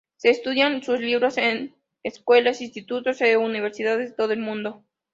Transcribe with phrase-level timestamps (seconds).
[0.17, 4.83] Se estudian sus libros en escuelas, institutos y universidades de todo el mundo.